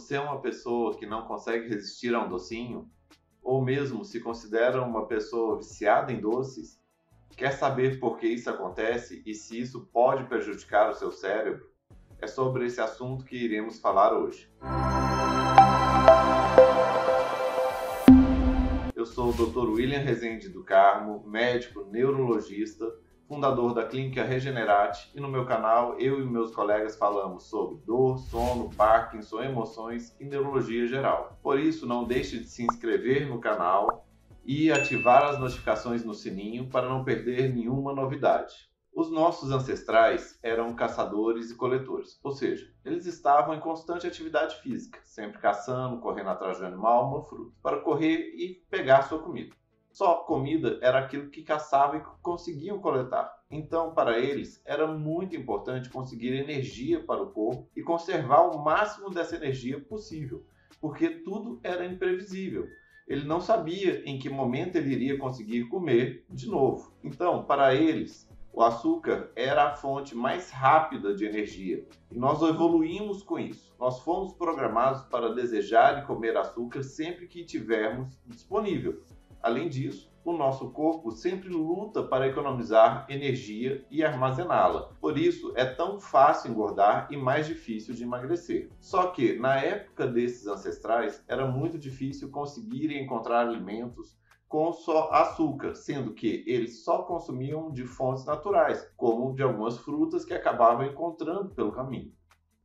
[0.00, 2.90] você é uma pessoa que não consegue resistir a um docinho,
[3.42, 6.80] ou mesmo se considera uma pessoa viciada em doces,
[7.36, 11.68] quer saber por que isso acontece e se isso pode prejudicar o seu cérebro?
[12.18, 14.50] É sobre esse assunto que iremos falar hoje.
[18.96, 19.68] Eu sou o Dr.
[19.68, 22.90] William Rezende do Carmo, médico neurologista,
[23.30, 28.18] fundador da Clínica Regenerate, e no meu canal eu e meus colegas falamos sobre dor,
[28.18, 31.38] sono, Parkinson, emoções e neurologia geral.
[31.40, 34.04] Por isso, não deixe de se inscrever no canal
[34.44, 38.68] e ativar as notificações no sininho para não perder nenhuma novidade.
[38.92, 44.98] Os nossos ancestrais eram caçadores e coletores, ou seja, eles estavam em constante atividade física,
[45.04, 49.54] sempre caçando, correndo atrás de um animal, uma fruta, para correr e pegar sua comida.
[49.92, 53.40] Só comida era aquilo que caçavam e conseguiam coletar.
[53.50, 59.10] Então, para eles, era muito importante conseguir energia para o corpo e conservar o máximo
[59.10, 60.44] dessa energia possível,
[60.80, 62.68] porque tudo era imprevisível.
[63.08, 66.92] Ele não sabia em que momento ele iria conseguir comer de novo.
[67.02, 73.22] Então, para eles, o açúcar era a fonte mais rápida de energia e nós evoluímos
[73.22, 73.74] com isso.
[73.80, 79.02] Nós fomos programados para desejar e comer açúcar sempre que tivermos disponível.
[79.42, 84.92] Além disso, o nosso corpo sempre luta para economizar energia e armazená-la.
[85.00, 88.70] Por isso, é tão fácil engordar e mais difícil de emagrecer.
[88.78, 95.74] Só que, na época desses ancestrais, era muito difícil conseguir encontrar alimentos com só açúcar,
[95.74, 101.50] sendo que eles só consumiam de fontes naturais, como de algumas frutas que acabavam encontrando
[101.54, 102.12] pelo caminho.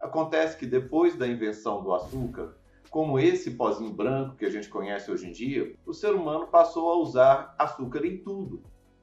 [0.00, 2.56] Acontece que depois da invenção do açúcar,
[2.94, 6.92] como esse pozinho branco que a gente conhece hoje em dia, o ser humano passou
[6.92, 8.62] a usar açúcar em tudo.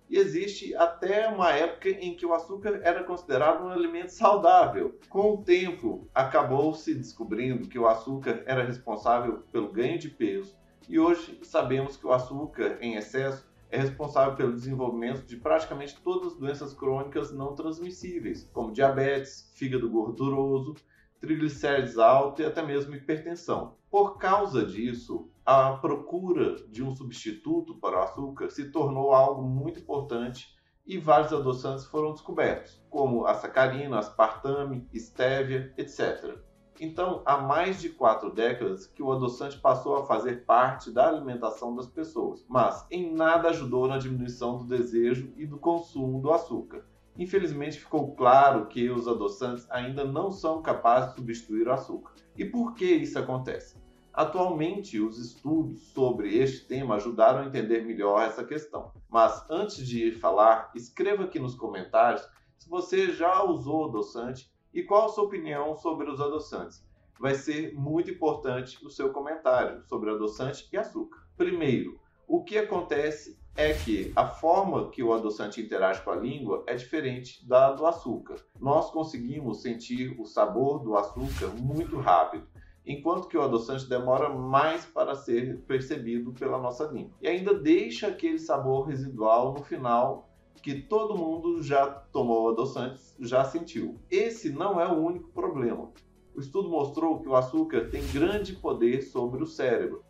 [0.10, 4.98] E existe até uma época em que o açúcar era considerado um alimento saudável.
[5.10, 10.56] Com o tempo, acabou se descobrindo que o açúcar era responsável pelo ganho de peso,
[10.88, 16.32] e hoje sabemos que o açúcar em excesso é responsável pelo desenvolvimento de praticamente todas
[16.32, 20.76] as doenças crônicas não transmissíveis, como diabetes, fígado gorduroso,
[21.22, 23.76] triglicérides altos e até mesmo hipertensão.
[23.90, 29.80] Por causa disso, a procura de um substituto para o açúcar se tornou algo muito
[29.80, 36.38] importante e vários adoçantes foram descobertos, como a sacarina, aspartame, estévia, etc.
[36.80, 41.76] Então, há mais de quatro décadas que o adoçante passou a fazer parte da alimentação
[41.76, 46.84] das pessoas, mas em nada ajudou na diminuição do desejo e do consumo do açúcar.
[47.18, 52.14] Infelizmente, ficou claro que os adoçantes ainda não são capazes de substituir o açúcar.
[52.38, 53.78] E por que isso acontece?
[54.14, 58.92] Atualmente, os estudos sobre este tema ajudaram a entender melhor essa questão.
[59.10, 62.28] Mas antes de falar, escreva aqui nos comentários
[62.58, 66.86] se você já usou adoçante e qual a sua opinião sobre os adoçantes.
[67.20, 71.22] Vai ser muito importante o seu comentário sobre adoçante e açúcar.
[71.38, 72.01] Primeiro,
[72.32, 76.76] o que acontece é que a forma que o adoçante interage com a língua é
[76.76, 78.38] diferente da do açúcar.
[78.58, 82.48] Nós conseguimos sentir o sabor do açúcar muito rápido,
[82.86, 87.12] enquanto que o adoçante demora mais para ser percebido pela nossa língua.
[87.22, 90.30] E ainda deixa aquele sabor residual no final
[90.64, 94.00] que todo mundo já tomou adoçantes, já sentiu.
[94.10, 95.92] Esse não é o único problema.
[96.34, 100.02] O estudo mostrou que o açúcar tem grande poder sobre o cérebro,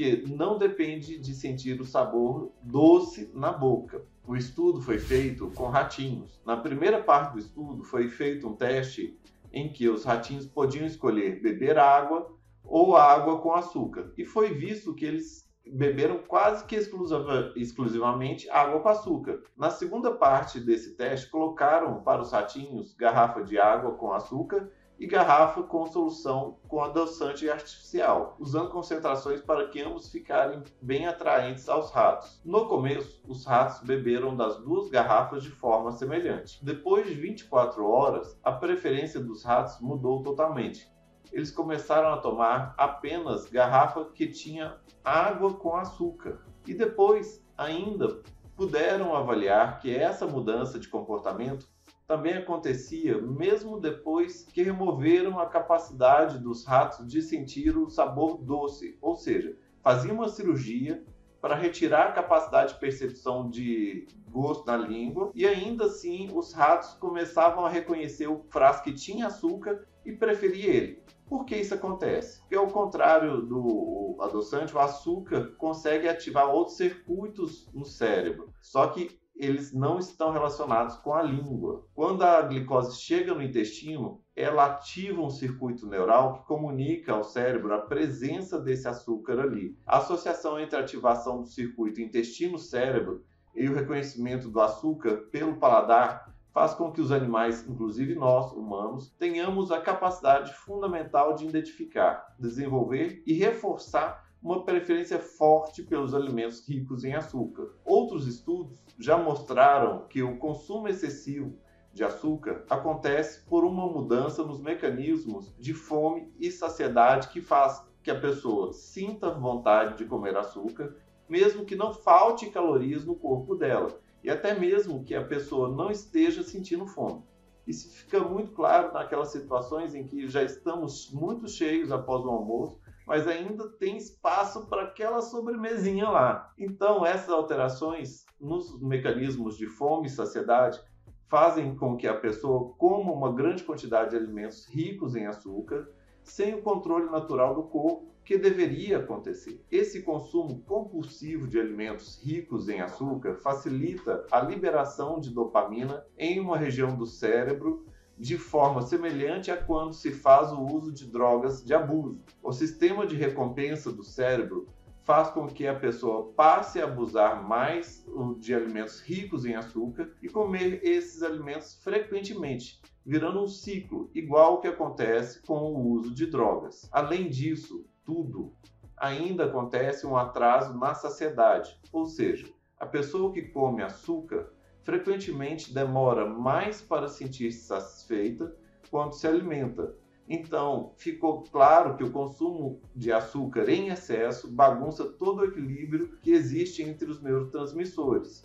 [0.00, 4.02] que não depende de sentir o sabor doce na boca.
[4.26, 6.40] O estudo foi feito com ratinhos.
[6.46, 9.20] Na primeira parte do estudo foi feito um teste
[9.52, 12.34] em que os ratinhos podiam escolher beber água
[12.64, 18.80] ou água com açúcar, e foi visto que eles beberam quase que exclusiva, exclusivamente água
[18.80, 19.42] com açúcar.
[19.54, 25.06] Na segunda parte desse teste, colocaram para os ratinhos garrafa de água com açúcar e
[25.06, 31.90] garrafa com solução com adoçante artificial, usando concentrações para que ambos ficarem bem atraentes aos
[31.90, 32.40] ratos.
[32.44, 36.62] No começo, os ratos beberam das duas garrafas de forma semelhante.
[36.62, 40.88] Depois de 24 horas, a preferência dos ratos mudou totalmente
[41.32, 46.40] eles começaram a tomar apenas garrafa que tinha água com açúcar.
[46.66, 48.20] E depois, ainda,
[48.56, 51.66] puderam avaliar que essa mudança de comportamento
[52.10, 58.98] também acontecia mesmo depois que removeram a capacidade dos ratos de sentir o sabor doce,
[59.00, 61.04] ou seja, faziam uma cirurgia
[61.40, 66.94] para retirar a capacidade de percepção de gosto na língua e ainda assim os ratos
[66.94, 71.02] começavam a reconhecer o frasco que tinha açúcar e preferir ele.
[71.28, 72.40] Por que isso acontece?
[72.40, 78.52] Porque ao contrário do adoçante, o açúcar consegue ativar outros circuitos no cérebro.
[78.60, 81.86] Só que eles não estão relacionados com a língua.
[81.94, 87.72] Quando a glicose chega no intestino, ela ativa um circuito neural que comunica ao cérebro
[87.72, 89.78] a presença desse açúcar ali.
[89.86, 96.34] A associação entre a ativação do circuito intestino-cérebro e o reconhecimento do açúcar pelo paladar
[96.52, 103.22] faz com que os animais, inclusive nós, humanos, tenhamos a capacidade fundamental de identificar, desenvolver
[103.26, 107.74] e reforçar uma preferência forte pelos alimentos ricos em açúcar.
[107.84, 111.58] Outros estudos já mostraram que o consumo excessivo
[111.92, 118.10] de açúcar acontece por uma mudança nos mecanismos de fome e saciedade que faz que
[118.10, 120.96] a pessoa sinta vontade de comer açúcar,
[121.28, 125.90] mesmo que não falte calorias no corpo dela, e até mesmo que a pessoa não
[125.90, 127.22] esteja sentindo fome.
[127.66, 132.79] Isso fica muito claro naquelas situações em que já estamos muito cheios após o almoço
[133.10, 136.54] mas ainda tem espaço para aquela sobremesinha lá.
[136.56, 140.80] Então, essas alterações nos mecanismos de fome e saciedade
[141.28, 145.90] fazem com que a pessoa coma uma grande quantidade de alimentos ricos em açúcar,
[146.22, 149.60] sem o controle natural do corpo que deveria acontecer.
[149.72, 156.56] Esse consumo compulsivo de alimentos ricos em açúcar facilita a liberação de dopamina em uma
[156.56, 157.84] região do cérebro
[158.20, 162.20] de forma semelhante a quando se faz o uso de drogas de abuso.
[162.42, 164.68] O sistema de recompensa do cérebro
[165.02, 168.04] faz com que a pessoa passe a abusar mais
[168.38, 174.60] de alimentos ricos em açúcar e comer esses alimentos frequentemente, virando um ciclo igual ao
[174.60, 176.90] que acontece com o uso de drogas.
[176.92, 178.52] Além disso, tudo
[178.98, 182.46] ainda acontece um atraso na saciedade, ou seja,
[182.78, 188.54] a pessoa que come açúcar frequentemente demora mais para sentir-se satisfeita
[188.90, 189.94] quando se alimenta.
[190.28, 196.30] Então, ficou claro que o consumo de açúcar em excesso bagunça todo o equilíbrio que
[196.30, 198.42] existe entre os neurotransmissores.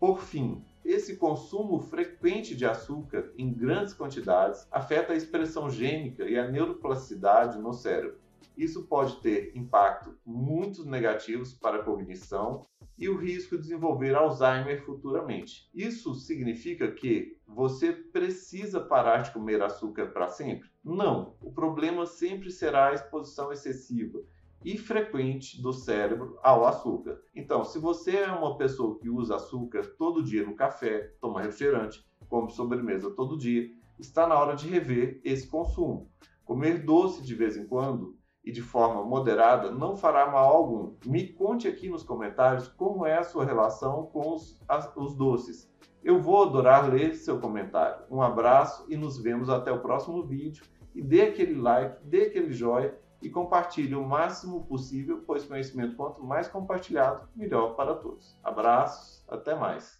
[0.00, 6.38] Por fim, esse consumo frequente de açúcar em grandes quantidades afeta a expressão gênica e
[6.38, 8.16] a neuroplasticidade no cérebro.
[8.56, 12.66] Isso pode ter impacto muito negativos para a cognição
[12.98, 15.70] e o risco de desenvolver Alzheimer futuramente.
[15.72, 20.68] Isso significa que você precisa parar de comer açúcar para sempre?
[20.84, 21.36] Não.
[21.40, 24.18] O problema sempre será a exposição excessiva
[24.64, 27.20] e frequente do cérebro ao açúcar.
[27.34, 32.04] Então, se você é uma pessoa que usa açúcar todo dia no café, toma refrigerante,
[32.28, 36.10] come sobremesa todo dia, está na hora de rever esse consumo.
[36.44, 38.17] Comer doce de vez em quando
[38.48, 40.94] e de forma moderada não fará mal algum.
[41.04, 45.70] Me conte aqui nos comentários como é a sua relação com os, as, os doces.
[46.02, 48.06] Eu vou adorar ler seu comentário.
[48.10, 50.64] Um abraço e nos vemos até o próximo vídeo.
[50.94, 56.24] E dê aquele like, dê aquele joinha e compartilhe o máximo possível, pois conhecimento quanto
[56.24, 58.34] mais compartilhado, melhor para todos.
[58.42, 59.94] Abraços, até mais.